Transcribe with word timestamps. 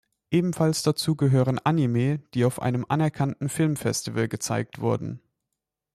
Ebenfalls 0.31 0.81
dazu 0.81 1.15
gehören 1.15 1.59
Anime 1.59 2.17
die 2.33 2.43
auf 2.45 2.59
einem 2.59 2.87
anerkannten 2.89 3.49
Filmfestival 3.49 4.27
gezeigt 4.29 4.79
wurden. 4.79 5.21